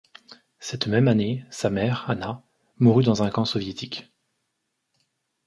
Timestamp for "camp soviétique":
3.29-4.11